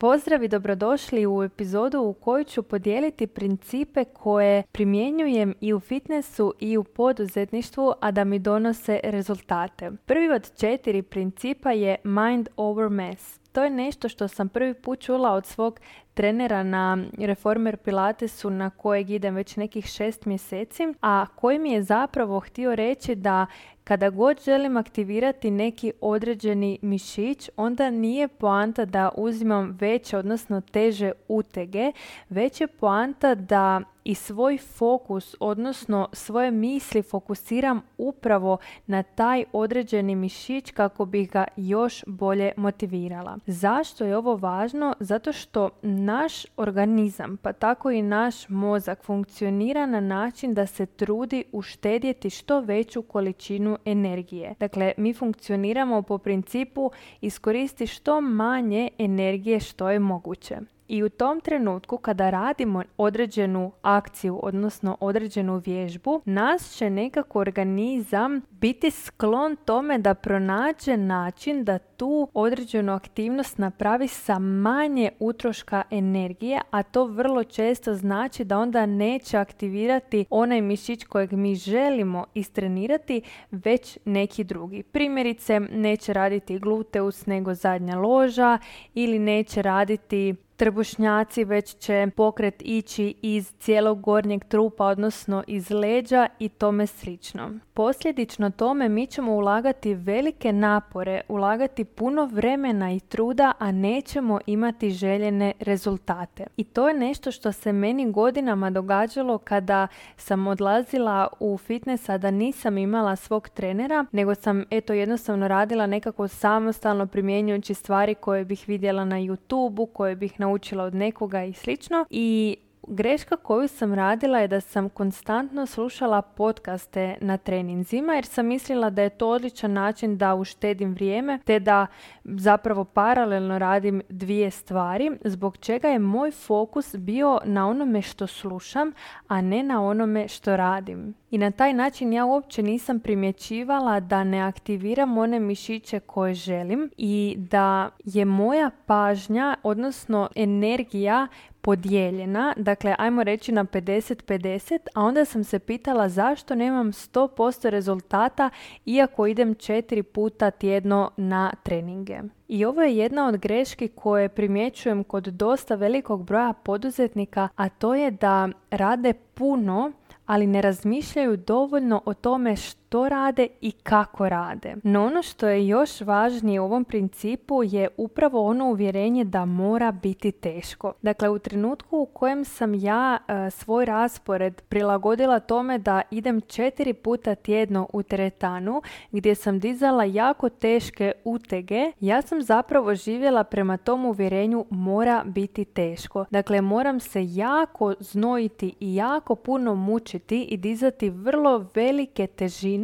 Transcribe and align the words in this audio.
Pozdrav 0.00 0.42
i 0.42 0.48
dobrodošli 0.48 1.26
u 1.26 1.42
epizodu 1.42 2.00
u 2.00 2.12
kojoj 2.12 2.44
ću 2.44 2.62
podijeliti 2.62 3.26
principe 3.26 4.04
koje 4.04 4.62
primjenjujem 4.72 5.54
i 5.60 5.74
u 5.74 5.80
fitnessu 5.80 6.54
i 6.58 6.76
u 6.76 6.84
poduzetništvu, 6.84 7.92
a 8.00 8.10
da 8.10 8.24
mi 8.24 8.38
donose 8.38 9.00
rezultate. 9.04 9.90
Prvi 10.06 10.30
od 10.30 10.56
četiri 10.56 11.02
principa 11.02 11.70
je 11.70 11.96
mind 12.04 12.48
over 12.56 12.88
mess. 12.88 13.38
To 13.52 13.64
je 13.64 13.70
nešto 13.70 14.08
što 14.08 14.28
sam 14.28 14.48
prvi 14.48 14.74
put 14.74 15.00
čula 15.00 15.32
od 15.32 15.46
svog 15.46 15.80
trenera 16.14 16.62
na 16.62 16.98
Reformer 17.18 17.76
Pilatesu 17.76 18.50
na 18.50 18.70
kojeg 18.70 19.10
idem 19.10 19.34
već 19.34 19.56
nekih 19.56 19.86
šest 19.86 20.26
mjeseci, 20.26 20.82
a 21.02 21.26
koji 21.36 21.58
mi 21.58 21.72
je 21.72 21.82
zapravo 21.82 22.40
htio 22.40 22.74
reći 22.74 23.14
da 23.14 23.46
kada 23.90 24.10
god 24.10 24.44
želim 24.44 24.76
aktivirati 24.76 25.50
neki 25.50 25.92
određeni 26.00 26.78
mišić, 26.82 27.50
onda 27.56 27.90
nije 27.90 28.28
poanta 28.28 28.84
da 28.84 29.10
uzimam 29.16 29.76
veće, 29.80 30.18
odnosno 30.18 30.60
teže 30.60 31.12
utege, 31.28 31.92
već 32.28 32.60
je 32.60 32.66
poanta 32.66 33.34
da 33.34 33.80
i 34.04 34.14
svoj 34.14 34.58
fokus, 34.58 35.36
odnosno 35.40 36.08
svoje 36.12 36.50
misli 36.50 37.02
fokusiram 37.02 37.82
upravo 37.98 38.58
na 38.86 39.02
taj 39.02 39.44
određeni 39.52 40.14
mišić 40.14 40.70
kako 40.70 41.04
bih 41.04 41.30
ga 41.30 41.44
još 41.56 42.04
bolje 42.06 42.52
motivirala. 42.56 43.38
Zašto 43.46 44.04
je 44.04 44.16
ovo 44.16 44.36
važno? 44.36 44.94
Zato 45.00 45.32
što 45.32 45.70
naš 45.82 46.46
organizam, 46.56 47.36
pa 47.36 47.52
tako 47.52 47.90
i 47.90 48.02
naš 48.02 48.48
mozak 48.48 49.02
funkcionira 49.04 49.86
na 49.86 50.00
način 50.00 50.54
da 50.54 50.66
se 50.66 50.86
trudi 50.86 51.44
uštedjeti 51.52 52.30
što 52.30 52.60
veću 52.60 53.02
količinu 53.02 53.78
energije. 53.84 54.54
Dakle, 54.60 54.92
mi 54.96 55.14
funkcioniramo 55.14 56.02
po 56.02 56.18
principu 56.18 56.90
iskoristi 57.20 57.86
što 57.86 58.20
manje 58.20 58.88
energije 58.98 59.60
što 59.60 59.90
je 59.90 59.98
moguće. 59.98 60.56
I 60.92 61.02
u 61.02 61.08
tom 61.08 61.40
trenutku 61.40 61.96
kada 61.98 62.30
radimo 62.30 62.82
određenu 62.96 63.72
akciju, 63.82 64.40
odnosno 64.42 64.96
određenu 65.00 65.62
vježbu, 65.66 66.22
nas 66.24 66.76
će 66.76 66.90
nekako 66.90 67.38
organizam 67.38 68.40
biti 68.50 68.90
sklon 68.90 69.56
tome 69.56 69.98
da 69.98 70.14
pronađe 70.14 70.96
način 70.96 71.64
da 71.64 71.78
tu 71.78 72.28
određenu 72.34 72.92
aktivnost 72.92 73.58
napravi 73.58 74.08
sa 74.08 74.38
manje 74.38 75.10
utroška 75.18 75.82
energije, 75.90 76.60
a 76.70 76.82
to 76.82 77.04
vrlo 77.04 77.44
često 77.44 77.94
znači 77.94 78.44
da 78.44 78.58
onda 78.58 78.86
neće 78.86 79.38
aktivirati 79.38 80.24
onaj 80.30 80.60
mišić 80.60 81.04
kojeg 81.04 81.32
mi 81.32 81.54
želimo 81.54 82.26
istrenirati, 82.34 83.22
već 83.50 83.98
neki 84.04 84.44
drugi. 84.44 84.82
Primjerice, 84.82 85.60
neće 85.60 86.12
raditi 86.12 86.58
gluteus 86.58 87.26
nego 87.26 87.54
zadnja 87.54 87.98
loža 87.98 88.58
ili 88.94 89.18
neće 89.18 89.62
raditi 89.62 90.34
trbušnjaci 90.60 91.44
već 91.44 91.74
će 91.74 92.06
pokret 92.16 92.54
ići 92.58 93.14
iz 93.22 93.52
cijelog 93.58 94.00
gornjeg 94.00 94.44
trupa, 94.44 94.84
odnosno 94.84 95.44
iz 95.46 95.70
leđa 95.70 96.28
i 96.38 96.48
tome 96.48 96.86
slično. 96.86 97.50
Posljedično 97.74 98.50
tome 98.50 98.88
mi 98.88 99.06
ćemo 99.06 99.32
ulagati 99.32 99.94
velike 99.94 100.52
napore, 100.52 101.20
ulagati 101.28 101.84
puno 101.84 102.26
vremena 102.32 102.92
i 102.92 103.00
truda, 103.00 103.52
a 103.58 103.72
nećemo 103.72 104.38
imati 104.46 104.90
željene 104.90 105.52
rezultate. 105.60 106.46
I 106.56 106.64
to 106.64 106.88
je 106.88 106.94
nešto 106.94 107.30
što 107.32 107.52
se 107.52 107.72
meni 107.72 108.12
godinama 108.12 108.70
događalo 108.70 109.38
kada 109.38 109.86
sam 110.16 110.46
odlazila 110.46 111.28
u 111.40 111.58
fitness, 111.58 112.08
a 112.08 112.18
da 112.18 112.30
nisam 112.30 112.78
imala 112.78 113.16
svog 113.16 113.48
trenera, 113.48 114.04
nego 114.12 114.34
sam 114.34 114.64
eto 114.70 114.92
jednostavno 114.92 115.48
radila 115.48 115.86
nekako 115.86 116.28
samostalno 116.28 117.06
primjenjujući 117.06 117.74
stvari 117.74 118.14
koje 118.14 118.44
bih 118.44 118.64
vidjela 118.66 119.04
na 119.04 119.16
YouTube-u, 119.16 119.86
koje 119.86 120.16
bih 120.16 120.40
naučila 120.50 120.84
od 120.84 120.94
nekoga 120.94 121.44
i 121.44 121.52
slično. 121.52 122.04
I 122.10 122.56
greška 122.86 123.36
koju 123.36 123.68
sam 123.68 123.94
radila 123.94 124.38
je 124.38 124.48
da 124.48 124.60
sam 124.60 124.88
konstantno 124.88 125.66
slušala 125.66 126.22
podcaste 126.22 127.16
na 127.20 127.36
treninzima 127.36 128.14
jer 128.14 128.24
sam 128.24 128.46
mislila 128.46 128.90
da 128.90 129.02
je 129.02 129.10
to 129.10 129.28
odličan 129.28 129.72
način 129.72 130.18
da 130.18 130.34
uštedim 130.34 130.94
vrijeme 130.94 131.38
te 131.44 131.58
da 131.60 131.86
zapravo 132.24 132.84
paralelno 132.84 133.58
radim 133.58 134.02
dvije 134.08 134.50
stvari 134.50 135.10
zbog 135.24 135.56
čega 135.56 135.88
je 135.88 135.98
moj 135.98 136.30
fokus 136.30 136.96
bio 136.96 137.40
na 137.44 137.68
onome 137.68 138.02
što 138.02 138.26
slušam, 138.26 138.92
a 139.28 139.40
ne 139.40 139.62
na 139.62 139.84
onome 139.84 140.28
što 140.28 140.56
radim. 140.56 141.14
I 141.30 141.38
na 141.38 141.50
taj 141.50 141.72
način 141.72 142.12
ja 142.12 142.24
uopće 142.24 142.62
nisam 142.62 143.00
primjećivala 143.00 144.00
da 144.00 144.24
ne 144.24 144.40
aktiviram 144.40 145.18
one 145.18 145.40
mišiće 145.40 146.00
koje 146.00 146.34
želim 146.34 146.90
i 146.96 147.34
da 147.38 147.90
je 148.04 148.24
moja 148.24 148.70
pažnja, 148.86 149.56
odnosno 149.62 150.28
energija 150.34 151.26
podijeljena, 151.60 152.54
dakle 152.56 152.94
ajmo 152.98 153.22
reći 153.22 153.52
na 153.52 153.64
50-50, 153.64 154.78
a 154.94 155.02
onda 155.02 155.24
sam 155.24 155.44
se 155.44 155.58
pitala 155.58 156.08
zašto 156.08 156.54
nemam 156.54 156.92
100% 156.92 157.68
rezultata 157.68 158.50
iako 158.86 159.26
idem 159.26 159.54
četiri 159.54 160.02
puta 160.02 160.50
tjedno 160.50 161.10
na 161.16 161.52
treninge. 161.62 162.20
I 162.48 162.64
ovo 162.64 162.82
je 162.82 162.96
jedna 162.96 163.26
od 163.26 163.36
greški 163.36 163.88
koje 163.88 164.28
primjećujem 164.28 165.04
kod 165.04 165.24
dosta 165.24 165.74
velikog 165.74 166.24
broja 166.24 166.52
poduzetnika, 166.52 167.48
a 167.56 167.68
to 167.68 167.94
je 167.94 168.10
da 168.10 168.48
rade 168.70 169.12
puno 169.12 169.92
ali 170.26 170.46
ne 170.46 170.62
razmišljaju 170.62 171.36
dovoljno 171.36 172.02
o 172.04 172.14
tome 172.14 172.56
što 172.56 172.79
rade 172.98 173.46
i 173.60 173.72
kako 173.72 174.28
rade. 174.28 174.74
No 174.82 175.04
ono 175.04 175.22
što 175.22 175.48
je 175.48 175.66
još 175.66 176.00
važnije 176.00 176.60
u 176.60 176.64
ovom 176.64 176.84
principu 176.84 177.62
je 177.64 177.88
upravo 177.96 178.46
ono 178.46 178.66
uvjerenje 178.66 179.24
da 179.24 179.44
mora 179.44 179.92
biti 179.92 180.32
teško. 180.32 180.92
Dakle, 181.02 181.28
u 181.28 181.38
trenutku 181.38 181.98
u 181.98 182.06
kojem 182.06 182.44
sam 182.44 182.74
ja 182.74 183.18
e, 183.28 183.50
svoj 183.50 183.84
raspored 183.84 184.62
prilagodila 184.68 185.40
tome 185.40 185.78
da 185.78 186.02
idem 186.10 186.40
četiri 186.40 186.94
puta 186.94 187.34
tjedno 187.34 187.86
u 187.92 188.02
teretanu 188.02 188.82
gdje 189.12 189.34
sam 189.34 189.58
dizala 189.58 190.04
jako 190.04 190.48
teške 190.48 191.12
utege, 191.24 191.92
ja 192.00 192.22
sam 192.22 192.42
zapravo 192.42 192.94
živjela 192.94 193.44
prema 193.44 193.76
tom 193.76 194.04
uvjerenju 194.04 194.64
mora 194.70 195.22
biti 195.24 195.64
teško. 195.64 196.24
Dakle, 196.30 196.60
moram 196.60 197.00
se 197.00 197.34
jako 197.34 197.94
znojiti 198.00 198.74
i 198.80 198.94
jako 198.94 199.34
puno 199.34 199.74
mučiti 199.74 200.42
i 200.42 200.56
dizati 200.56 201.10
vrlo 201.10 201.66
velike 201.74 202.26
težine 202.26 202.79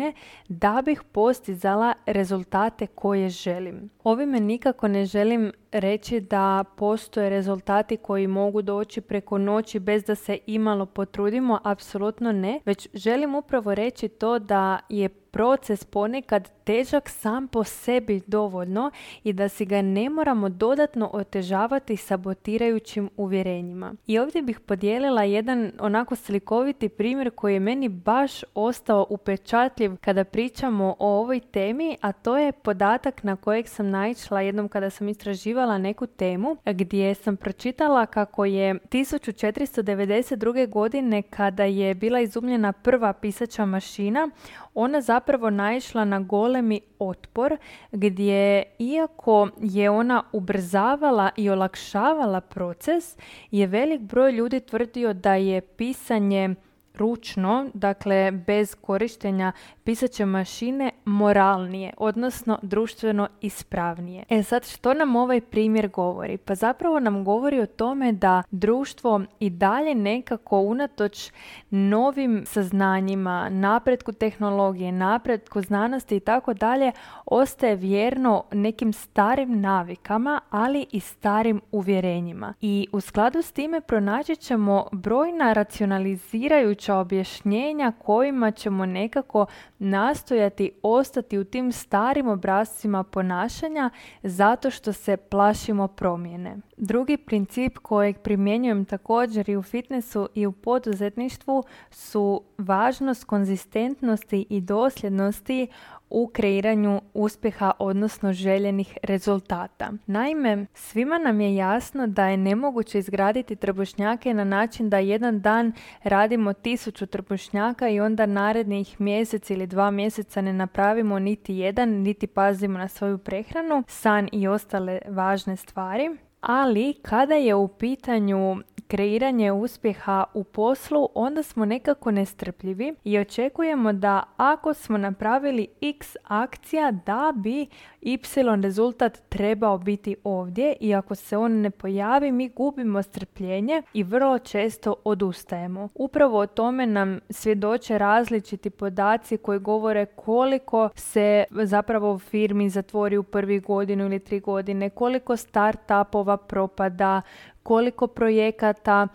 da 0.49 0.83
bih 0.85 1.03
postizala 1.13 1.95
rezultate 2.07 2.87
koje 2.87 3.29
želim. 3.29 3.91
Ovime 4.05 4.41
nikako 4.41 4.89
ne 4.89 5.05
želim 5.05 5.53
reći 5.73 6.21
da 6.21 6.65
postoje 6.77 7.31
rezultati 7.31 7.97
koji 7.97 8.27
mogu 8.27 8.63
doći 8.63 9.01
preko 9.01 9.39
noći 9.39 9.81
bez 9.81 10.05
da 10.05 10.15
se 10.15 10.39
imalo 10.47 10.87
potrudimo, 10.87 11.59
apsolutno 11.65 12.33
ne, 12.33 12.61
već 12.65 12.89
želim 12.95 13.35
upravo 13.35 13.75
reći 13.75 14.09
to 14.09 14.39
da 14.39 14.79
je 14.89 15.09
proces 15.37 15.85
ponekad 15.85 16.51
težak 16.65 17.09
sam 17.09 17.49
po 17.49 17.65
sebi 17.65 18.21
dovoljno 18.27 18.91
i 19.25 19.33
da 19.33 19.49
si 19.49 19.65
ga 19.65 19.83
ne 19.83 20.11
moramo 20.11 20.49
dodatno 20.49 21.11
otežavati 21.13 21.97
sabotirajućim 21.97 23.11
uvjerenjima. 23.17 23.95
I 24.07 24.19
ovdje 24.19 24.43
bih 24.43 24.61
podijelila 24.61 25.23
jedan 25.23 25.73
onako 25.81 26.17
slikoviti 26.17 26.89
primjer 26.89 27.31
koji 27.31 27.55
je 27.55 27.61
meni 27.61 27.89
baš 27.89 28.45
ostao 28.55 29.07
upečatljiv 29.11 29.97
kada 29.97 30.25
pričamo 30.25 30.97
o 30.99 31.21
ovoj 31.21 31.41
temi, 31.41 31.97
a 32.01 32.13
to 32.13 32.39
je 32.39 32.53
podatak 32.53 33.23
na 33.23 33.37
kojeg 33.37 33.69
sam 33.69 33.91
naišla 33.91 34.41
jednom 34.41 34.69
kada 34.69 34.91
sam 34.91 35.09
istraživala 35.09 35.79
neku 35.79 36.07
temu 36.07 36.57
gdje 36.65 37.15
sam 37.15 37.37
pročitala 37.37 38.07
kako 38.07 38.45
je 38.45 38.75
1492. 38.75 40.69
godine 40.69 41.23
kada 41.23 41.65
je 41.65 41.95
bila 41.95 42.21
izumljena 42.21 42.73
prva 42.73 43.13
pisača 43.13 43.65
mašina, 43.65 44.31
ona 44.77 45.01
zapravo 45.01 45.51
naišla 45.51 46.05
na 46.05 46.21
golemi 46.21 46.81
otpor 46.99 47.57
gdje 47.93 48.63
iako 48.79 49.49
je 49.61 49.91
ona 49.91 50.23
ubrzavala 50.33 51.31
i 51.37 51.51
olakšavala 51.51 52.41
proces 52.41 53.17
je 53.51 53.67
velik 53.67 54.01
broj 54.01 54.33
ljudi 54.33 54.61
tvrdio 54.61 55.13
da 55.13 55.35
je 55.35 55.61
pisanje 55.61 56.55
ručno, 56.97 57.67
dakle 57.75 58.31
bez 58.31 58.75
korištenja 58.75 59.53
pisaće 59.85 60.25
mašine 60.25 60.91
moralnije, 61.05 61.93
odnosno 61.97 62.59
društveno 62.63 63.29
ispravnije. 63.41 64.25
E 64.29 64.43
sad 64.43 64.67
što 64.67 64.95
nam 64.95 65.17
ovaj 65.17 65.41
primjer 65.41 65.89
govori? 65.89 66.37
Pa 66.37 66.55
zapravo 66.55 67.01
nam 67.01 67.25
govori 67.25 67.61
o 67.61 67.67
tome 67.67 68.13
da 68.13 68.43
društvo 68.51 69.21
i 69.41 69.51
dalje 69.51 69.95
nekako 69.95 70.61
unatoč 70.61 71.31
novim 71.71 72.45
saznanjima, 72.47 73.49
napretku 73.49 74.13
tehnologije, 74.13 74.93
napretku 74.93 75.63
znanosti 75.63 76.17
i 76.17 76.21
tako 76.21 76.55
dalje, 76.55 76.93
ostaje 77.27 77.77
vjerno 77.77 78.45
nekim 78.53 78.93
starim 78.93 79.61
navikama, 79.61 80.41
ali 80.51 80.87
i 80.91 81.01
starim 81.01 81.61
uvjerenjima. 81.73 82.55
I 82.61 82.89
u 82.93 83.01
skladu 83.01 83.43
s 83.43 83.53
time 83.53 83.81
pronaći 83.81 84.37
ćemo 84.37 84.87
brojna 84.93 85.53
racionalizirajuća 85.53 86.86
veća 86.87 86.99
objašnjenja 86.99 87.93
kojima 87.99 88.51
ćemo 88.51 88.87
nekako 88.87 89.47
nastojati 89.79 90.71
ostati 90.83 91.39
u 91.39 91.45
tim 91.45 91.73
starim 91.73 92.29
obrazcima 92.29 93.03
ponašanja 93.03 93.91
zato 94.23 94.71
što 94.71 94.93
se 94.93 95.17
plašimo 95.17 95.89
promjene. 95.89 96.57
Drugi 96.77 97.17
princip 97.17 97.79
kojeg 97.79 98.19
primjenjujem 98.19 98.85
također 98.85 99.49
i 99.49 99.57
u 99.57 99.63
fitnessu 99.63 100.29
i 100.35 100.47
u 100.47 100.53
poduzetništvu 100.53 101.65
su 101.91 102.43
važnost 102.59 103.25
konzistentnosti 103.25 104.47
i 104.51 104.61
dosljednosti 104.61 105.69
u 106.11 106.27
kreiranju 106.27 107.01
uspjeha 107.15 107.73
odnosno 107.79 108.33
željenih 108.33 108.99
rezultata. 109.03 109.93
Naime, 110.07 110.67
svima 110.75 111.19
nam 111.19 111.41
je 111.41 111.57
jasno 111.57 112.07
da 112.07 112.29
je 112.29 112.37
nemoguće 112.37 112.99
izgraditi 112.99 113.57
trbušnjake 113.57 114.35
na 114.35 114.45
način 114.45 114.91
da 114.91 114.99
jedan 114.99 115.41
dan 115.41 115.73
radimo 116.03 116.53
tisuću 116.53 117.07
trbušnjaka 117.07 117.89
i 117.89 118.01
onda 118.01 118.27
narednih 118.27 119.01
mjesec 119.01 119.51
ili 119.51 119.67
dva 119.67 119.91
mjeseca 119.91 120.41
ne 120.41 120.53
napravimo 120.53 121.19
niti 121.19 121.55
jedan, 121.55 121.89
niti 121.89 122.27
pazimo 122.27 122.79
na 122.79 122.89
svoju 122.89 123.19
prehranu, 123.19 123.83
san 123.89 124.29
i 124.33 124.49
ostale 124.49 124.99
važne 125.09 125.57
stvari. 125.57 126.11
Ali 126.41 126.95
kada 127.03 127.35
je 127.35 127.55
u 127.55 127.69
pitanju 127.69 128.57
kreiranje 128.89 129.53
uspjeha 129.53 130.25
u 130.35 130.45
poslu, 130.45 131.09
onda 131.15 131.43
smo 131.43 131.65
nekako 131.65 132.11
nestrpljivi 132.11 132.95
i 133.05 133.19
očekujemo 133.19 133.93
da 133.93 134.23
ako 134.37 134.75
smo 134.75 134.99
napravili 134.99 135.67
x 135.81 136.17
akcija 136.25 136.91
da 136.91 137.33
bi 137.37 137.67
y 138.01 138.19
rezultat 138.63 139.19
trebao 139.29 139.79
biti 139.79 140.17
ovdje 140.25 140.77
i 140.81 140.95
ako 140.95 141.15
se 141.15 141.37
on 141.37 141.53
ne 141.53 141.71
pojavi 141.71 142.33
mi 142.33 142.49
gubimo 142.49 143.03
strpljenje 143.03 143.83
i 143.93 144.03
vrlo 144.03 144.39
često 144.39 144.95
odustajemo. 145.05 145.89
Upravo 145.95 146.39
o 146.39 146.47
tome 146.47 146.87
nam 146.87 147.21
svjedoče 147.31 147.99
različiti 147.99 148.71
podaci 148.71 149.37
koji 149.37 149.59
govore 149.59 150.07
koliko 150.07 150.89
se 150.95 151.45
zapravo 151.51 152.19
firmi 152.19 152.71
zatvori 152.71 153.17
u 153.17 153.23
prvi 153.23 153.61
godinu 153.61 154.05
ili 154.05 154.19
tri 154.19 154.41
godine, 154.41 154.91
koliko 154.91 155.37
start-upova 155.37 156.37
propada, 156.37 157.23
koliko 157.67 158.07
projekata 158.09 159.09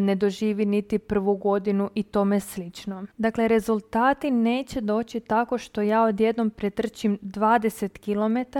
ne 0.00 0.14
doživi 0.14 0.66
niti 0.66 0.98
prvu 0.98 1.36
godinu 1.36 1.90
i 1.94 2.02
tome 2.02 2.40
slično. 2.40 3.06
Dakle, 3.16 3.48
rezultati 3.48 4.30
neće 4.30 4.80
doći 4.80 5.20
tako 5.20 5.58
što 5.58 5.82
ja 5.82 6.02
odjednom 6.02 6.50
pretrčim 6.50 7.18
20 7.22 7.88
km, 7.98 8.58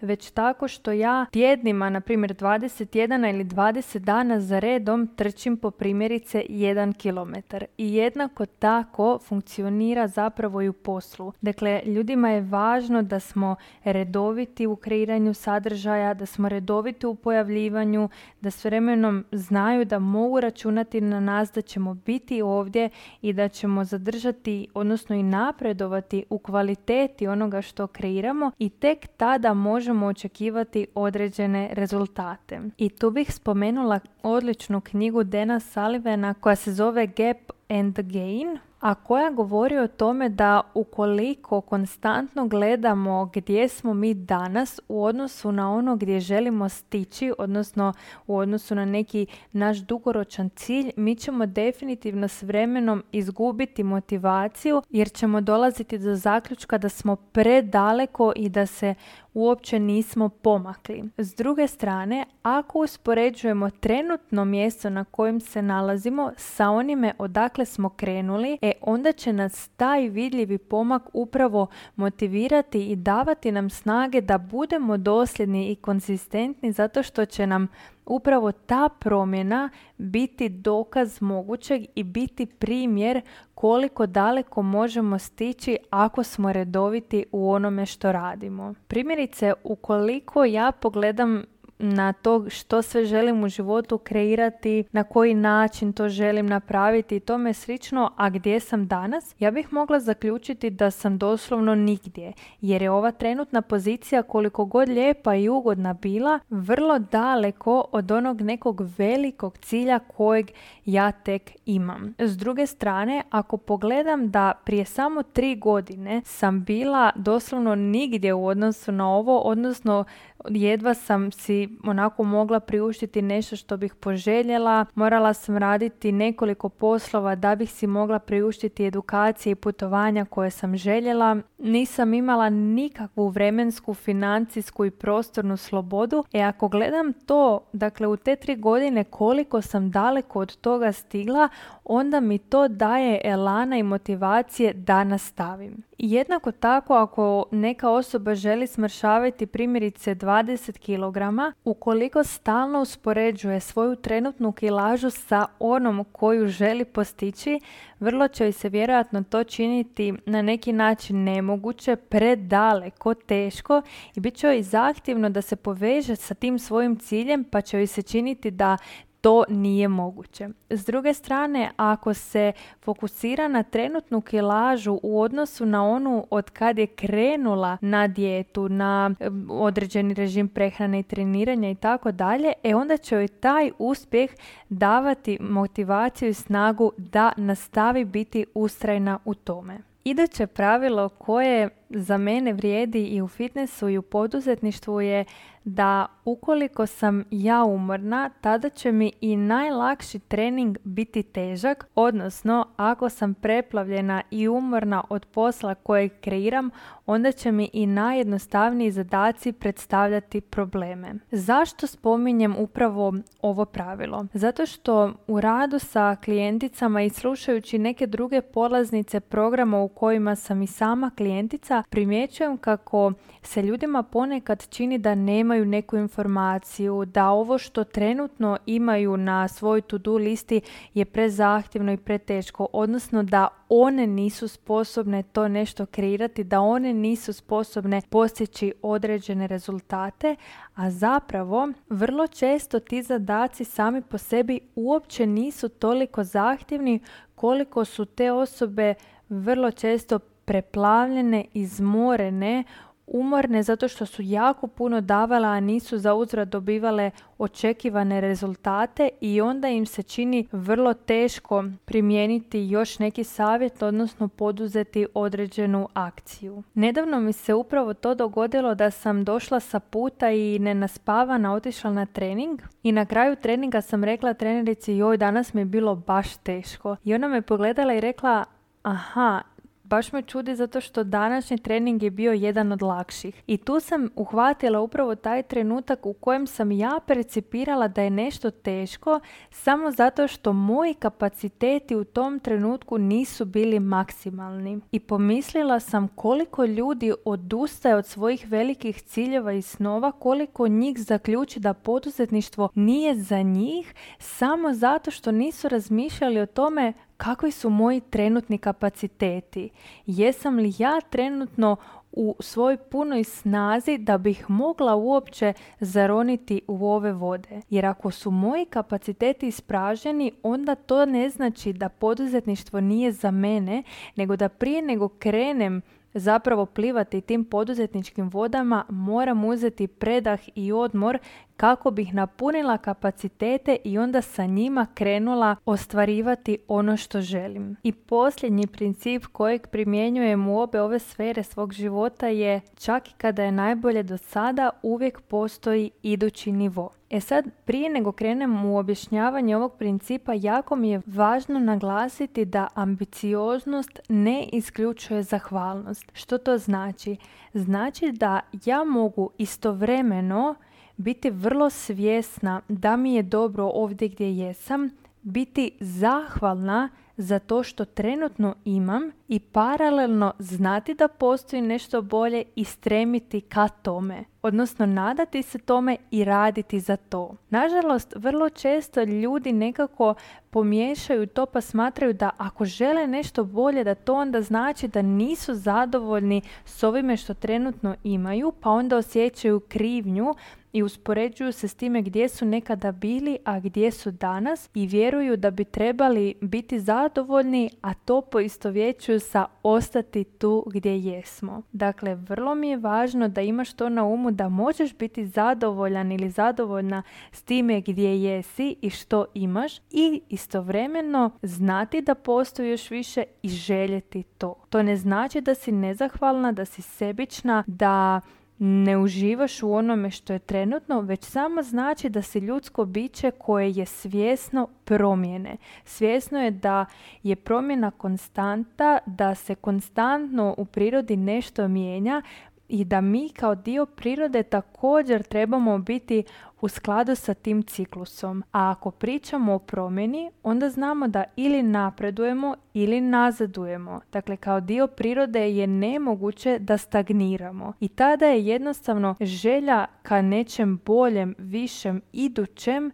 već 0.00 0.30
tako 0.30 0.68
što 0.68 0.92
ja 0.92 1.26
tjednima, 1.32 1.90
na 1.90 2.00
primjer 2.00 2.34
21 2.34 3.30
ili 3.30 3.44
20 3.44 3.98
dana 3.98 4.40
za 4.40 4.58
redom 4.58 5.06
trčim 5.16 5.56
po 5.56 5.70
primjerice 5.70 6.44
1 6.48 6.92
km. 6.92 7.56
I 7.78 7.94
jednako 7.94 8.46
tako 8.46 9.18
funkcionira 9.18 10.08
zapravo 10.08 10.62
i 10.62 10.68
u 10.68 10.72
poslu. 10.72 11.32
Dakle, 11.40 11.82
ljudima 11.86 12.30
je 12.30 12.40
važno 12.40 13.02
da 13.02 13.20
smo 13.20 13.56
redoviti 13.84 14.66
u 14.66 14.76
kreiranju 14.76 15.34
sadržaja, 15.34 16.14
da 16.14 16.26
smo 16.26 16.48
redoviti 16.48 17.06
u 17.06 17.14
pojavljivanju, 17.14 18.08
da 18.40 18.50
sve 18.50 18.70
vremenom 18.70 19.24
znaju 19.32 19.84
da 19.84 19.98
mogu 19.98 20.40
računati 20.60 21.00
na 21.00 21.20
nas 21.20 21.52
da 21.52 21.62
ćemo 21.62 21.94
biti 21.94 22.42
ovdje 22.42 22.90
i 23.22 23.32
da 23.32 23.48
ćemo 23.48 23.84
zadržati, 23.84 24.68
odnosno 24.74 25.16
i 25.16 25.22
napredovati 25.22 26.24
u 26.30 26.38
kvaliteti 26.38 27.26
onoga 27.26 27.62
što 27.62 27.86
kreiramo 27.86 28.50
i 28.58 28.68
tek 28.68 29.06
tada 29.16 29.54
možemo 29.54 30.06
očekivati 30.06 30.86
određene 30.94 31.68
rezultate. 31.72 32.60
I 32.78 32.88
tu 32.88 33.10
bih 33.10 33.32
spomenula 33.32 34.00
odličnu 34.22 34.80
knjigu 34.80 35.24
Dena 35.24 35.60
Salivena 35.60 36.34
koja 36.34 36.56
se 36.56 36.72
zove 36.72 37.06
Gap 37.06 37.50
and 37.68 37.98
Gain 38.00 38.58
a 38.80 38.94
koja 38.94 39.30
govori 39.30 39.78
o 39.78 39.88
tome 39.88 40.28
da 40.28 40.60
ukoliko 40.74 41.60
konstantno 41.60 42.46
gledamo 42.46 43.30
gdje 43.34 43.68
smo 43.68 43.94
mi 43.94 44.14
danas 44.14 44.80
u 44.88 45.04
odnosu 45.04 45.52
na 45.52 45.74
ono 45.74 45.96
gdje 45.96 46.20
želimo 46.20 46.68
stići, 46.68 47.32
odnosno 47.38 47.92
u 48.26 48.36
odnosu 48.36 48.74
na 48.74 48.84
neki 48.84 49.26
naš 49.52 49.78
dugoročan 49.78 50.50
cilj, 50.56 50.90
mi 50.96 51.14
ćemo 51.14 51.46
definitivno 51.46 52.28
s 52.28 52.42
vremenom 52.42 53.04
izgubiti 53.12 53.82
motivaciju 53.82 54.82
jer 54.90 55.12
ćemo 55.12 55.40
dolaziti 55.40 55.98
do 55.98 56.14
zaključka 56.14 56.78
da 56.78 56.88
smo 56.88 57.16
predaleko 57.16 58.32
i 58.36 58.48
da 58.48 58.66
se 58.66 58.94
uopće 59.34 59.78
nismo 59.78 60.28
pomakli. 60.28 61.04
S 61.18 61.34
druge 61.34 61.66
strane, 61.66 62.24
ako 62.42 62.78
uspoređujemo 62.78 63.70
trenutno 63.70 64.44
mjesto 64.44 64.90
na 64.90 65.04
kojem 65.04 65.40
se 65.40 65.62
nalazimo 65.62 66.32
sa 66.36 66.70
onime 66.70 67.12
odakle 67.18 67.64
smo 67.64 67.88
krenuli, 67.88 68.58
e 68.62 68.72
onda 68.80 69.12
će 69.12 69.32
nas 69.32 69.68
taj 69.68 70.08
vidljivi 70.08 70.58
pomak 70.58 71.02
upravo 71.12 71.66
motivirati 71.96 72.86
i 72.86 72.96
davati 72.96 73.52
nam 73.52 73.70
snage 73.70 74.20
da 74.20 74.38
budemo 74.38 74.96
dosljedni 74.96 75.70
i 75.70 75.76
konzistentni 75.76 76.72
zato 76.72 77.02
što 77.02 77.26
će 77.26 77.46
nam 77.46 77.68
upravo 78.10 78.52
ta 78.52 78.88
promjena 78.98 79.70
biti 79.98 80.48
dokaz 80.48 81.22
mogućeg 81.22 81.82
i 81.94 82.02
biti 82.02 82.46
primjer 82.46 83.20
koliko 83.54 84.06
daleko 84.06 84.62
možemo 84.62 85.18
stići 85.18 85.76
ako 85.90 86.22
smo 86.22 86.52
redoviti 86.52 87.24
u 87.32 87.50
onome 87.50 87.86
što 87.86 88.12
radimo. 88.12 88.74
Primjerice, 88.88 89.52
ukoliko 89.64 90.44
ja 90.44 90.72
pogledam 90.72 91.44
na 91.80 92.12
to 92.12 92.50
što 92.50 92.82
sve 92.82 93.04
želim 93.04 93.44
u 93.44 93.48
životu 93.48 93.98
kreirati, 93.98 94.84
na 94.92 95.04
koji 95.04 95.34
način 95.34 95.92
to 95.92 96.08
želim 96.08 96.46
napraviti 96.46 97.16
i 97.16 97.20
tome 97.20 97.52
slično, 97.52 98.12
a 98.16 98.30
gdje 98.30 98.60
sam 98.60 98.86
danas, 98.86 99.34
ja 99.38 99.50
bih 99.50 99.72
mogla 99.72 100.00
zaključiti 100.00 100.70
da 100.70 100.90
sam 100.90 101.18
doslovno 101.18 101.74
nigdje, 101.74 102.32
jer 102.60 102.82
je 102.82 102.90
ova 102.90 103.10
trenutna 103.10 103.62
pozicija 103.62 104.22
koliko 104.22 104.64
god 104.64 104.88
lijepa 104.88 105.34
i 105.34 105.48
ugodna 105.48 105.94
bila, 105.94 106.38
vrlo 106.50 106.98
daleko 106.98 107.84
od 107.92 108.10
onog 108.10 108.40
nekog 108.40 108.82
velikog 108.98 109.58
cilja 109.58 109.98
kojeg 109.98 110.50
ja 110.84 111.12
tek 111.12 111.50
imam. 111.66 112.14
S 112.18 112.36
druge 112.36 112.66
strane, 112.66 113.22
ako 113.30 113.56
pogledam 113.56 114.30
da 114.30 114.52
prije 114.64 114.84
samo 114.84 115.22
tri 115.22 115.56
godine 115.56 116.22
sam 116.24 116.64
bila 116.64 117.10
doslovno 117.14 117.74
nigdje 117.74 118.34
u 118.34 118.46
odnosu 118.46 118.92
na 118.92 119.10
ovo, 119.10 119.38
odnosno 119.38 120.04
jedva 120.48 120.94
sam 120.94 121.32
si 121.32 121.68
onako 121.84 122.24
mogla 122.24 122.60
priuštiti 122.60 123.22
nešto 123.22 123.56
što 123.56 123.76
bih 123.76 123.94
poželjela. 123.94 124.86
Morala 124.94 125.34
sam 125.34 125.56
raditi 125.56 126.12
nekoliko 126.12 126.68
poslova 126.68 127.34
da 127.34 127.54
bih 127.54 127.70
si 127.70 127.86
mogla 127.86 128.18
priuštiti 128.18 128.84
edukacije 128.84 129.50
i 129.50 129.54
putovanja 129.54 130.24
koje 130.24 130.50
sam 130.50 130.76
željela. 130.76 131.36
Nisam 131.58 132.14
imala 132.14 132.50
nikakvu 132.50 133.28
vremensku, 133.28 133.94
financijsku 133.94 134.84
i 134.84 134.90
prostornu 134.90 135.56
slobodu. 135.56 136.24
E 136.32 136.40
ako 136.40 136.68
gledam 136.68 137.12
to, 137.12 137.60
dakle 137.72 138.06
u 138.06 138.16
te 138.16 138.36
tri 138.36 138.56
godine 138.56 139.04
koliko 139.04 139.62
sam 139.62 139.90
daleko 139.90 140.40
od 140.40 140.56
toga 140.56 140.92
stigla, 140.92 141.48
onda 141.92 142.20
mi 142.20 142.38
to 142.38 142.68
daje 142.68 143.20
elana 143.24 143.76
i 143.76 143.82
motivacije 143.82 144.72
da 144.72 145.04
nastavim. 145.04 145.82
Jednako 145.98 146.52
tako 146.52 146.94
ako 146.94 147.44
neka 147.50 147.90
osoba 147.90 148.34
želi 148.34 148.66
smršavati 148.66 149.46
primjerice 149.46 150.14
20 150.14 150.78
kg, 150.78 151.54
ukoliko 151.64 152.24
stalno 152.24 152.80
uspoređuje 152.80 153.60
svoju 153.60 153.96
trenutnu 153.96 154.52
kilažu 154.52 155.10
sa 155.10 155.46
onom 155.58 156.04
koju 156.12 156.46
želi 156.46 156.84
postići, 156.84 157.60
vrlo 158.00 158.28
će 158.28 158.52
se 158.52 158.68
vjerojatno 158.68 159.22
to 159.22 159.44
činiti 159.44 160.14
na 160.26 160.42
neki 160.42 160.72
način 160.72 161.24
nemoguće, 161.24 161.96
predaleko, 161.96 163.14
teško 163.14 163.82
i 164.16 164.20
bit 164.20 164.34
će 164.34 164.46
joj 164.46 164.62
zahtjevno 164.62 165.30
da 165.30 165.42
se 165.42 165.56
poveže 165.56 166.16
sa 166.16 166.34
tim 166.34 166.58
svojim 166.58 166.98
ciljem 166.98 167.44
pa 167.44 167.60
će 167.60 167.78
joj 167.78 167.86
se 167.86 168.02
činiti 168.02 168.50
da 168.50 168.76
to 169.20 169.44
nije 169.48 169.88
moguće. 169.88 170.48
S 170.70 170.84
druge 170.84 171.14
strane, 171.14 171.70
ako 171.76 172.14
se 172.14 172.52
fokusira 172.82 173.48
na 173.48 173.62
trenutnu 173.62 174.20
kilažu 174.20 175.00
u 175.02 175.20
odnosu 175.20 175.66
na 175.66 175.84
onu 175.84 176.26
od 176.30 176.50
kad 176.50 176.78
je 176.78 176.86
krenula 176.86 177.78
na 177.80 178.06
dijetu, 178.06 178.68
na 178.68 179.10
određeni 179.48 180.14
režim 180.14 180.48
prehrane 180.48 181.00
i 181.00 181.02
treniranja 181.02 181.70
i 181.70 181.74
tako 181.74 182.12
dalje, 182.12 182.52
e 182.62 182.74
onda 182.74 182.96
će 182.96 183.14
joj 183.14 183.28
taj 183.28 183.70
uspjeh 183.78 184.30
davati 184.68 185.38
motivaciju 185.40 186.28
i 186.28 186.34
snagu 186.34 186.92
da 186.96 187.32
nastavi 187.36 188.04
biti 188.04 188.46
ustrajna 188.54 189.18
u 189.24 189.34
tome. 189.34 189.78
Iduće 190.04 190.46
pravilo 190.46 191.08
koje 191.08 191.68
za 191.90 192.16
mene 192.16 192.52
vrijedi 192.52 193.04
i 193.04 193.22
u 193.22 193.28
fitnessu 193.28 193.88
i 193.88 193.98
u 193.98 194.02
poduzetništvu 194.02 195.00
je 195.00 195.24
da 195.64 196.06
ukoliko 196.24 196.86
sam 196.86 197.24
ja 197.30 197.64
umorna, 197.64 198.30
tada 198.40 198.68
će 198.68 198.92
mi 198.92 199.12
i 199.20 199.36
najlakši 199.36 200.18
trening 200.18 200.78
biti 200.84 201.22
težak, 201.22 201.86
odnosno 201.94 202.66
ako 202.76 203.08
sam 203.08 203.34
preplavljena 203.34 204.22
i 204.30 204.48
umorna 204.48 205.04
od 205.08 205.26
posla 205.26 205.74
kojeg 205.74 206.12
kreiram, 206.20 206.70
onda 207.06 207.32
će 207.32 207.52
mi 207.52 207.70
i 207.72 207.86
najjednostavniji 207.86 208.90
zadaci 208.90 209.52
predstavljati 209.52 210.40
probleme. 210.40 211.14
Zašto 211.30 211.86
spominjem 211.86 212.56
upravo 212.58 213.14
ovo 213.42 213.64
pravilo? 213.64 214.26
Zato 214.32 214.66
što 214.66 215.12
u 215.26 215.40
radu 215.40 215.78
sa 215.78 216.16
klijenticama 216.24 217.02
i 217.02 217.10
slušajući 217.10 217.78
neke 217.78 218.06
druge 218.06 218.42
polaznice 218.42 219.20
programa 219.20 219.80
u 219.80 219.88
kojima 219.88 220.36
sam 220.36 220.62
i 220.62 220.66
sama 220.66 221.10
klijentica, 221.16 221.79
primjećujem 221.90 222.58
kako 222.58 223.12
se 223.42 223.62
ljudima 223.62 224.02
ponekad 224.02 224.68
čini 224.68 224.98
da 224.98 225.14
nemaju 225.14 225.64
neku 225.64 225.96
informaciju, 225.96 227.04
da 227.04 227.30
ovo 227.30 227.58
što 227.58 227.84
trenutno 227.84 228.58
imaju 228.66 229.16
na 229.16 229.48
svoj 229.48 229.80
to-do 229.80 230.16
listi 230.16 230.60
je 230.94 231.04
prezahtjevno 231.04 231.92
i 231.92 231.96
preteško, 231.96 232.66
odnosno 232.72 233.22
da 233.22 233.48
one 233.68 234.06
nisu 234.06 234.48
sposobne 234.48 235.22
to 235.22 235.48
nešto 235.48 235.86
kreirati, 235.86 236.44
da 236.44 236.60
one 236.60 236.94
nisu 236.94 237.32
sposobne 237.32 238.02
postići 238.10 238.72
određene 238.82 239.46
rezultate, 239.46 240.36
a 240.74 240.90
zapravo 240.90 241.68
vrlo 241.88 242.26
često 242.26 242.80
ti 242.80 243.02
zadaci 243.02 243.64
sami 243.64 244.02
po 244.02 244.18
sebi 244.18 244.60
uopće 244.74 245.26
nisu 245.26 245.68
toliko 245.68 246.24
zahtjevni 246.24 247.00
koliko 247.34 247.84
su 247.84 248.04
te 248.04 248.32
osobe 248.32 248.94
vrlo 249.28 249.70
često 249.70 250.18
preplavljene, 250.50 251.44
izmorene 251.54 252.64
umorne 253.06 253.62
zato 253.62 253.88
što 253.88 254.06
su 254.06 254.22
jako 254.22 254.66
puno 254.66 255.00
davala, 255.00 255.48
a 255.48 255.60
nisu 255.60 255.98
za 255.98 256.14
uzrad 256.14 256.48
dobivale 256.48 257.10
očekivane 257.38 258.20
rezultate 258.20 259.08
i 259.20 259.40
onda 259.40 259.68
im 259.68 259.86
se 259.86 260.02
čini 260.02 260.48
vrlo 260.52 260.94
teško 260.94 261.64
primijeniti 261.84 262.60
još 262.60 262.98
neki 262.98 263.24
savjet, 263.24 263.82
odnosno 263.82 264.28
poduzeti 264.28 265.06
određenu 265.14 265.88
akciju. 265.94 266.62
Nedavno 266.74 267.20
mi 267.20 267.32
se 267.32 267.54
upravo 267.54 267.94
to 267.94 268.14
dogodilo 268.14 268.74
da 268.74 268.90
sam 268.90 269.24
došla 269.24 269.60
sa 269.60 269.80
puta 269.80 270.30
i 270.30 270.58
nenaspavana 270.58 271.54
otišla 271.54 271.90
na 271.90 272.06
trening 272.06 272.60
i 272.82 272.92
na 272.92 273.06
kraju 273.06 273.36
treninga 273.36 273.80
sam 273.80 274.04
rekla 274.04 274.34
trenerici 274.34 274.92
joj 274.92 275.16
danas 275.16 275.54
mi 275.54 275.60
je 275.60 275.64
bilo 275.64 275.94
baš 275.94 276.36
teško 276.36 276.96
i 277.04 277.14
ona 277.14 277.28
me 277.28 277.42
pogledala 277.42 277.94
i 277.94 278.00
rekla 278.00 278.44
aha, 278.82 279.42
baš 279.90 280.12
me 280.12 280.22
čudi 280.22 280.56
zato 280.56 280.80
što 280.80 281.04
današnji 281.04 281.58
trening 281.58 282.02
je 282.02 282.10
bio 282.10 282.32
jedan 282.32 282.72
od 282.72 282.82
lakših. 282.82 283.42
I 283.46 283.56
tu 283.56 283.80
sam 283.80 284.08
uhvatila 284.16 284.80
upravo 284.80 285.14
taj 285.14 285.42
trenutak 285.42 286.06
u 286.06 286.12
kojem 286.12 286.46
sam 286.46 286.72
ja 286.72 287.00
percipirala 287.06 287.88
da 287.88 288.02
je 288.02 288.10
nešto 288.10 288.50
teško 288.50 289.20
samo 289.50 289.90
zato 289.90 290.28
što 290.28 290.52
moji 290.52 290.94
kapaciteti 290.94 291.96
u 291.96 292.04
tom 292.04 292.40
trenutku 292.40 292.98
nisu 292.98 293.44
bili 293.44 293.80
maksimalni. 293.80 294.80
I 294.92 295.00
pomislila 295.00 295.80
sam 295.80 296.08
koliko 296.08 296.64
ljudi 296.64 297.12
odustaje 297.24 297.94
od 297.94 298.06
svojih 298.06 298.46
velikih 298.48 299.02
ciljeva 299.02 299.52
i 299.52 299.62
snova, 299.62 300.12
koliko 300.12 300.68
njih 300.68 300.98
zaključi 300.98 301.60
da 301.60 301.74
poduzetništvo 301.74 302.68
nije 302.74 303.14
za 303.14 303.42
njih 303.42 303.94
samo 304.18 304.74
zato 304.74 305.10
što 305.10 305.32
nisu 305.32 305.68
razmišljali 305.68 306.40
o 306.40 306.46
tome 306.46 306.92
kakvi 307.20 307.50
su 307.50 307.70
moji 307.70 308.00
trenutni 308.00 308.58
kapaciteti? 308.58 309.70
Jesam 310.06 310.56
li 310.56 310.72
ja 310.78 311.00
trenutno 311.00 311.76
u 312.12 312.36
svojoj 312.40 312.76
punoj 312.76 313.24
snazi 313.24 313.98
da 313.98 314.18
bih 314.18 314.50
mogla 314.50 314.94
uopće 314.94 315.52
zaroniti 315.80 316.60
u 316.66 316.86
ove 316.86 317.12
vode. 317.12 317.60
Jer 317.70 317.86
ako 317.86 318.10
su 318.10 318.30
moji 318.30 318.64
kapaciteti 318.64 319.46
ispraženi, 319.46 320.32
onda 320.42 320.74
to 320.74 321.06
ne 321.06 321.30
znači 321.30 321.72
da 321.72 321.88
poduzetništvo 321.88 322.80
nije 322.80 323.12
za 323.12 323.30
mene, 323.30 323.82
nego 324.16 324.36
da 324.36 324.48
prije 324.48 324.82
nego 324.82 325.08
krenem 325.08 325.82
zapravo 326.14 326.66
plivati 326.66 327.20
tim 327.20 327.44
poduzetničkim 327.44 328.28
vodama 328.28 328.84
moram 328.88 329.44
uzeti 329.44 329.86
predah 329.86 330.40
i 330.54 330.72
odmor 330.72 331.18
kako 331.60 331.90
bih 331.90 332.14
napunila 332.14 332.78
kapacitete 332.78 333.76
i 333.84 333.98
onda 333.98 334.22
sa 334.22 334.46
njima 334.46 334.86
krenula 334.94 335.56
ostvarivati 335.64 336.58
ono 336.68 336.96
što 336.96 337.20
želim. 337.20 337.76
I 337.82 337.92
posljednji 337.92 338.66
princip 338.66 339.26
kojeg 339.26 339.66
primjenjujem 339.66 340.48
u 340.48 340.60
obe 340.60 340.80
ove 340.80 340.98
sfere 340.98 341.42
svog 341.42 341.72
života 341.72 342.26
je 342.28 342.60
čak 342.74 343.08
i 343.08 343.12
kada 343.18 343.44
je 343.44 343.52
najbolje 343.52 344.02
do 344.02 344.18
sada 344.18 344.70
uvijek 344.82 345.20
postoji 345.20 345.90
idući 346.02 346.52
nivo. 346.52 346.90
E 347.10 347.20
sad, 347.20 347.44
prije 347.64 347.90
nego 347.90 348.12
krenem 348.12 348.64
u 348.64 348.78
objašnjavanje 348.78 349.56
ovog 349.56 349.76
principa, 349.78 350.32
jako 350.36 350.76
mi 350.76 350.90
je 350.90 351.02
važno 351.06 351.58
naglasiti 351.58 352.44
da 352.44 352.68
ambicioznost 352.74 354.00
ne 354.08 354.48
isključuje 354.52 355.22
zahvalnost. 355.22 356.04
Što 356.12 356.38
to 356.38 356.58
znači? 356.58 357.16
Znači 357.54 358.12
da 358.12 358.40
ja 358.64 358.84
mogu 358.84 359.30
istovremeno 359.38 360.54
biti 361.00 361.30
vrlo 361.30 361.70
svjesna 361.70 362.60
da 362.68 362.96
mi 362.96 363.14
je 363.14 363.22
dobro 363.22 363.70
ovdje 363.74 364.08
gdje 364.08 364.36
jesam, 364.36 364.90
biti 365.22 365.70
zahvalna 365.80 366.88
za 367.16 367.38
to 367.38 367.62
što 367.62 367.84
trenutno 367.84 368.54
imam 368.64 369.02
i 369.28 369.40
paralelno 369.40 370.32
znati 370.38 370.94
da 370.94 371.08
postoji 371.08 371.62
nešto 371.62 372.02
bolje 372.02 372.44
i 372.56 372.64
stremiti 372.64 373.40
ka 373.40 373.68
tome. 373.68 374.24
Odnosno 374.42 374.86
nadati 374.86 375.42
se 375.42 375.58
tome 375.58 375.96
i 376.10 376.24
raditi 376.24 376.80
za 376.80 376.96
to. 376.96 377.34
Nažalost, 377.50 378.14
vrlo 378.16 378.50
često 378.50 379.02
ljudi 379.02 379.52
nekako 379.52 380.14
pomiješaju 380.50 381.26
to 381.26 381.46
pa 381.46 381.60
smatraju 381.60 382.12
da 382.12 382.30
ako 382.36 382.64
žele 382.64 383.06
nešto 383.06 383.44
bolje 383.44 383.84
da 383.84 383.94
to 383.94 384.14
onda 384.14 384.42
znači 384.42 384.88
da 384.88 385.02
nisu 385.02 385.54
zadovoljni 385.54 386.42
s 386.64 386.82
ovime 386.82 387.16
što 387.16 387.34
trenutno 387.34 387.94
imaju 388.04 388.52
pa 388.60 388.70
onda 388.70 388.96
osjećaju 388.96 389.60
krivnju 389.60 390.34
i 390.72 390.82
uspoređuju 390.82 391.52
se 391.52 391.68
s 391.68 391.74
time 391.74 392.02
gdje 392.02 392.28
su 392.28 392.44
nekada 392.44 392.92
bili, 392.92 393.38
a 393.44 393.60
gdje 393.60 393.90
su 393.90 394.10
danas 394.10 394.70
i 394.74 394.86
vjeruju 394.86 395.36
da 395.36 395.50
bi 395.50 395.64
trebali 395.64 396.34
biti 396.40 396.80
zadovoljni, 396.80 397.70
a 397.82 397.94
to 397.94 398.20
poistovjećuju 398.20 399.20
sa 399.20 399.46
ostati 399.62 400.24
tu 400.24 400.64
gdje 400.66 400.98
jesmo. 400.98 401.62
Dakle, 401.72 402.14
vrlo 402.14 402.54
mi 402.54 402.68
je 402.68 402.76
važno 402.76 403.28
da 403.28 403.40
imaš 403.40 403.72
to 403.72 403.88
na 403.88 404.04
umu 404.04 404.30
da 404.30 404.48
možeš 404.48 404.96
biti 404.96 405.26
zadovoljan 405.26 406.12
ili 406.12 406.30
zadovoljna 406.30 407.02
s 407.32 407.42
time 407.42 407.80
gdje 407.80 408.22
jesi 408.22 408.76
i 408.80 408.90
što 408.90 409.26
imaš 409.34 409.78
i 409.90 410.20
istovremeno 410.28 411.30
znati 411.42 412.00
da 412.00 412.14
postoji 412.14 412.70
još 412.70 412.90
više 412.90 413.24
i 413.42 413.48
željeti 413.48 414.22
to. 414.22 414.54
To 414.68 414.82
ne 414.82 414.96
znači 414.96 415.40
da 415.40 415.54
si 415.54 415.72
nezahvalna, 415.72 416.52
da 416.52 416.64
si 416.64 416.82
sebična, 416.82 417.64
da 417.66 418.20
ne 418.62 418.98
uživaš 418.98 419.62
u 419.62 419.72
onome 419.72 420.10
što 420.10 420.32
je 420.32 420.38
trenutno, 420.38 421.00
već 421.00 421.24
samo 421.24 421.62
znači 421.62 422.08
da 422.08 422.22
si 422.22 422.38
ljudsko 422.38 422.84
biće 422.84 423.30
koje 423.30 423.70
je 423.70 423.86
svjesno 423.86 424.68
promjene. 424.84 425.56
Svjesno 425.84 426.40
je 426.40 426.50
da 426.50 426.86
je 427.22 427.36
promjena 427.36 427.90
konstanta, 427.90 428.98
da 429.06 429.34
se 429.34 429.54
konstantno 429.54 430.54
u 430.58 430.64
prirodi 430.64 431.16
nešto 431.16 431.68
mijenja, 431.68 432.22
i 432.70 432.84
da 432.84 433.00
mi 433.00 433.28
kao 433.28 433.54
dio 433.54 433.86
prirode 433.86 434.42
također 434.42 435.22
trebamo 435.22 435.78
biti 435.78 436.24
u 436.60 436.68
skladu 436.68 437.14
sa 437.14 437.34
tim 437.34 437.62
ciklusom. 437.62 438.44
A 438.52 438.70
ako 438.70 438.90
pričamo 438.90 439.54
o 439.54 439.58
promjeni, 439.58 440.30
onda 440.42 440.70
znamo 440.70 441.08
da 441.08 441.24
ili 441.36 441.62
napredujemo 441.62 442.54
ili 442.74 443.00
nazadujemo. 443.00 444.00
Dakle, 444.12 444.36
kao 444.36 444.60
dio 444.60 444.86
prirode 444.86 445.50
je 445.50 445.66
nemoguće 445.66 446.58
da 446.58 446.78
stagniramo. 446.78 447.72
I 447.80 447.88
tada 447.88 448.26
je 448.26 448.46
jednostavno 448.46 449.14
želja 449.20 449.86
ka 450.02 450.22
nečem 450.22 450.80
boljem, 450.86 451.34
višem, 451.38 452.02
idućem 452.12 452.90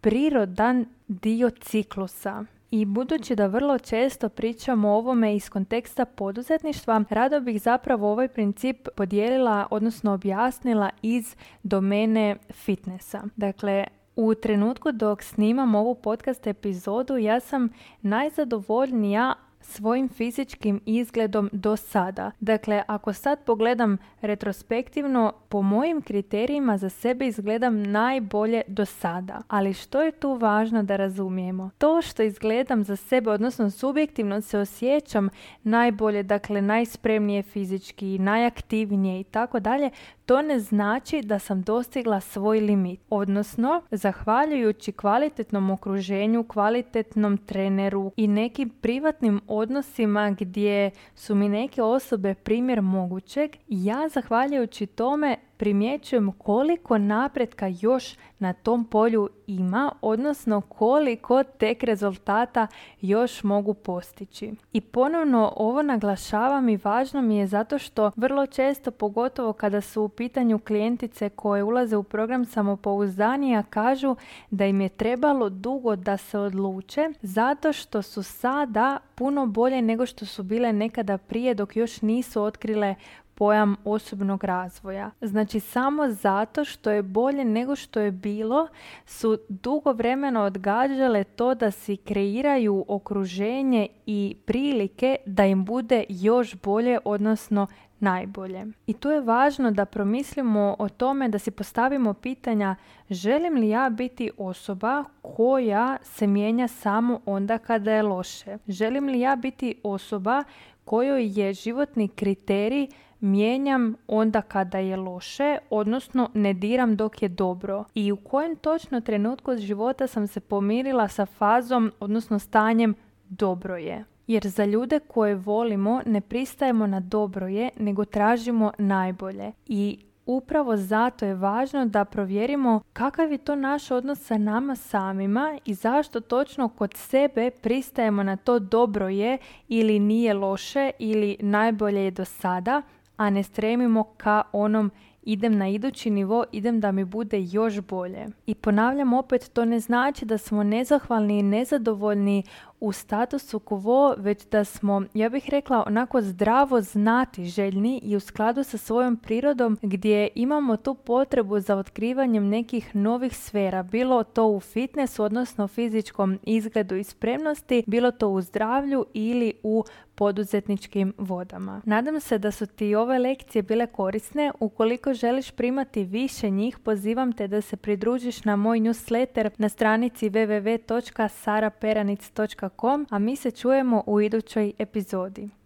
prirodan 0.00 0.84
dio 1.08 1.50
ciklusa. 1.50 2.44
I 2.70 2.84
budući 2.84 3.36
da 3.36 3.46
vrlo 3.46 3.78
često 3.78 4.28
pričamo 4.28 4.88
o 4.88 4.96
ovome 4.96 5.36
iz 5.36 5.50
konteksta 5.50 6.04
poduzetništva, 6.04 7.04
rado 7.10 7.40
bih 7.40 7.62
zapravo 7.62 8.10
ovaj 8.10 8.28
princip 8.28 8.88
podijelila, 8.96 9.66
odnosno 9.70 10.12
objasnila 10.12 10.90
iz 11.02 11.36
domene 11.62 12.36
fitnessa. 12.52 13.22
Dakle, 13.36 13.84
u 14.16 14.34
trenutku 14.34 14.92
dok 14.92 15.22
snimam 15.22 15.74
ovu 15.74 15.94
podcast 15.94 16.46
epizodu 16.46 17.16
ja 17.16 17.40
sam 17.40 17.68
najzadovoljnija 18.02 19.34
svojim 19.70 20.08
fizičkim 20.08 20.80
izgledom 20.86 21.50
do 21.52 21.76
sada. 21.76 22.30
Dakle, 22.40 22.82
ako 22.86 23.12
sad 23.12 23.44
pogledam 23.44 23.98
retrospektivno, 24.20 25.32
po 25.48 25.62
mojim 25.62 26.02
kriterijima 26.02 26.78
za 26.78 26.88
sebe 26.88 27.26
izgledam 27.26 27.82
najbolje 27.82 28.62
do 28.66 28.84
sada. 28.84 29.40
Ali 29.48 29.74
što 29.74 30.02
je 30.02 30.12
tu 30.12 30.34
važno 30.34 30.82
da 30.82 30.96
razumijemo? 30.96 31.70
To 31.78 32.02
što 32.02 32.22
izgledam 32.22 32.84
za 32.84 32.96
sebe, 32.96 33.30
odnosno 33.30 33.70
subjektivno 33.70 34.40
se 34.40 34.58
osjećam 34.58 35.28
najbolje, 35.62 36.22
dakle 36.22 36.62
najspremnije 36.62 37.42
fizički, 37.42 38.18
najaktivnije 38.18 39.20
i 39.20 39.24
tako 39.24 39.60
dalje, 39.60 39.90
to 40.30 40.42
ne 40.42 40.60
znači 40.60 41.22
da 41.22 41.38
sam 41.38 41.62
dostigla 41.62 42.20
svoj 42.20 42.60
limit. 42.60 43.00
Odnosno, 43.10 43.82
zahvaljujući 43.90 44.92
kvalitetnom 44.92 45.70
okruženju, 45.70 46.44
kvalitetnom 46.44 47.38
treneru 47.38 48.12
i 48.16 48.26
nekim 48.26 48.70
privatnim 48.70 49.40
odnosima 49.46 50.30
gdje 50.30 50.90
su 51.14 51.34
mi 51.34 51.48
neke 51.48 51.82
osobe 51.82 52.34
primjer 52.34 52.82
mogućeg, 52.82 53.50
ja 53.68 54.08
zahvaljujući 54.08 54.86
tome 54.86 55.36
primjećujem 55.60 56.32
koliko 56.32 56.98
napretka 56.98 57.66
još 57.80 58.16
na 58.38 58.52
tom 58.52 58.84
polju 58.84 59.28
ima, 59.46 59.92
odnosno 60.00 60.60
koliko 60.60 61.42
tek 61.44 61.82
rezultata 61.82 62.66
još 63.00 63.42
mogu 63.42 63.74
postići. 63.74 64.52
I 64.72 64.80
ponovno 64.80 65.52
ovo 65.56 65.82
naglašavam 65.82 66.68
i 66.68 66.78
važno 66.84 67.22
mi 67.22 67.36
je 67.36 67.46
zato 67.46 67.78
što 67.78 68.10
vrlo 68.16 68.46
često, 68.46 68.90
pogotovo 68.90 69.52
kada 69.52 69.80
su 69.80 70.02
u 70.02 70.08
pitanju 70.08 70.58
klijentice 70.58 71.28
koje 71.28 71.62
ulaze 71.62 71.96
u 71.96 72.02
program 72.02 72.44
samopouzdanja, 72.44 73.64
kažu 73.70 74.16
da 74.50 74.66
im 74.66 74.80
je 74.80 74.88
trebalo 74.88 75.48
dugo 75.48 75.96
da 75.96 76.16
se 76.16 76.38
odluče 76.38 77.08
zato 77.22 77.72
što 77.72 78.02
su 78.02 78.22
sada 78.22 78.98
puno 79.14 79.46
bolje 79.46 79.82
nego 79.82 80.06
što 80.06 80.26
su 80.26 80.42
bile 80.42 80.72
nekada 80.72 81.18
prije 81.18 81.54
dok 81.54 81.76
još 81.76 82.02
nisu 82.02 82.42
otkrile 82.42 82.94
pojam 83.40 83.76
osobnog 83.84 84.44
razvoja. 84.44 85.10
Znači 85.20 85.60
samo 85.60 86.08
zato 86.08 86.64
što 86.64 86.90
je 86.90 87.02
bolje 87.02 87.44
nego 87.44 87.76
što 87.76 88.00
je 88.00 88.10
bilo 88.10 88.68
su 89.06 89.38
dugo 89.48 89.92
vremena 89.92 90.42
odgađale 90.42 91.24
to 91.24 91.54
da 91.54 91.70
si 91.70 91.96
kreiraju 91.96 92.84
okruženje 92.88 93.88
i 94.06 94.36
prilike 94.44 95.16
da 95.26 95.44
im 95.46 95.64
bude 95.64 96.04
još 96.08 96.54
bolje, 96.54 96.98
odnosno 97.04 97.66
najbolje. 98.00 98.66
I 98.86 98.92
tu 98.92 99.10
je 99.10 99.20
važno 99.20 99.70
da 99.70 99.84
promislimo 99.84 100.76
o 100.78 100.88
tome 100.88 101.28
da 101.28 101.38
si 101.38 101.50
postavimo 101.50 102.14
pitanja 102.14 102.76
želim 103.10 103.54
li 103.54 103.68
ja 103.68 103.90
biti 103.90 104.30
osoba 104.36 105.04
koja 105.22 105.96
se 106.02 106.26
mijenja 106.26 106.68
samo 106.68 107.20
onda 107.26 107.58
kada 107.58 107.92
je 107.92 108.02
loše? 108.02 108.58
Želim 108.68 109.06
li 109.06 109.20
ja 109.20 109.36
biti 109.36 109.74
osoba 109.82 110.44
kojoj 110.84 111.40
je 111.40 111.54
životni 111.54 112.08
kriterij 112.08 112.86
mijenjam 113.20 113.94
onda 114.06 114.42
kada 114.42 114.78
je 114.78 114.96
loše, 114.96 115.58
odnosno 115.70 116.30
ne 116.34 116.54
diram 116.54 116.96
dok 116.96 117.22
je 117.22 117.28
dobro. 117.28 117.84
I 117.94 118.12
u 118.12 118.16
kojem 118.16 118.56
točno 118.56 119.00
trenutku 119.00 119.56
života 119.56 120.06
sam 120.06 120.26
se 120.26 120.40
pomirila 120.40 121.08
sa 121.08 121.26
fazom, 121.26 121.92
odnosno 122.00 122.38
stanjem 122.38 122.94
dobro 123.28 123.76
je. 123.76 124.04
Jer 124.26 124.46
za 124.46 124.64
ljude 124.64 124.98
koje 124.98 125.34
volimo 125.34 126.02
ne 126.06 126.20
pristajemo 126.20 126.86
na 126.86 127.00
dobro 127.00 127.48
je, 127.48 127.70
nego 127.78 128.04
tražimo 128.04 128.72
najbolje. 128.78 129.52
I 129.66 129.98
upravo 130.26 130.76
zato 130.76 131.26
je 131.26 131.34
važno 131.34 131.86
da 131.86 132.04
provjerimo 132.04 132.80
kakav 132.92 133.32
je 133.32 133.38
to 133.38 133.56
naš 133.56 133.90
odnos 133.90 134.20
sa 134.26 134.38
nama 134.38 134.76
samima 134.76 135.58
i 135.64 135.74
zašto 135.74 136.20
točno 136.20 136.68
kod 136.68 136.94
sebe 136.94 137.50
pristajemo 137.50 138.22
na 138.22 138.36
to 138.36 138.58
dobro 138.58 139.08
je 139.08 139.38
ili 139.68 139.98
nije 139.98 140.34
loše 140.34 140.90
ili 140.98 141.36
najbolje 141.40 142.04
je 142.04 142.10
do 142.10 142.24
sada, 142.24 142.82
a 143.20 143.30
ne 143.30 143.42
stremimo 143.42 144.04
ka 144.16 144.42
onom 144.52 144.90
idem 145.22 145.58
na 145.58 145.68
idući 145.68 146.10
nivo, 146.10 146.44
idem 146.52 146.80
da 146.80 146.92
mi 146.92 147.04
bude 147.04 147.40
još 147.40 147.80
bolje. 147.80 148.26
I 148.46 148.54
ponavljam 148.54 149.12
opet, 149.12 149.50
to 149.52 149.64
ne 149.64 149.80
znači 149.80 150.24
da 150.24 150.38
smo 150.38 150.62
nezahvalni 150.62 151.38
i 151.38 151.42
nezadovoljni 151.42 152.42
u 152.80 152.92
statusu 152.92 153.58
quo, 153.58 154.14
već 154.18 154.46
da 154.46 154.64
smo, 154.64 155.02
ja 155.14 155.28
bih 155.28 155.50
rekla, 155.50 155.84
onako 155.86 156.20
zdravo 156.20 156.80
znati 156.80 157.44
željni 157.44 158.00
i 158.04 158.16
u 158.16 158.20
skladu 158.20 158.64
sa 158.64 158.78
svojom 158.78 159.16
prirodom 159.16 159.78
gdje 159.82 160.28
imamo 160.34 160.76
tu 160.76 160.94
potrebu 160.94 161.60
za 161.60 161.76
otkrivanjem 161.76 162.48
nekih 162.48 162.96
novih 162.96 163.36
sfera, 163.36 163.82
bilo 163.82 164.24
to 164.24 164.46
u 164.46 164.60
fitnessu, 164.60 165.24
odnosno 165.24 165.68
fizičkom 165.68 166.38
izgledu 166.42 166.96
i 166.96 167.04
spremnosti, 167.04 167.84
bilo 167.86 168.10
to 168.10 168.28
u 168.28 168.40
zdravlju 168.40 169.06
ili 169.14 169.52
u 169.62 169.84
poduzetničkim 170.14 171.14
vodama. 171.18 171.82
Nadam 171.84 172.20
se 172.20 172.38
da 172.38 172.50
su 172.50 172.66
ti 172.66 172.94
ove 172.94 173.18
lekcije 173.18 173.62
bile 173.62 173.86
korisne. 173.86 174.52
Ukoliko 174.60 175.14
želiš 175.14 175.50
primati 175.50 176.04
više 176.04 176.50
njih, 176.50 176.78
pozivam 176.78 177.32
te 177.32 177.48
da 177.48 177.60
se 177.60 177.76
pridružiš 177.76 178.44
na 178.44 178.56
moj 178.56 178.80
newsletter 178.80 179.50
na 179.58 179.68
stranici 179.68 180.30
www.saraperanic.com 180.30 182.69
a 183.10 183.18
mi 183.18 183.36
se 183.36 183.50
čujemo 183.50 184.02
u 184.06 184.20
idućoj 184.20 184.72
epizodi. 184.78 185.59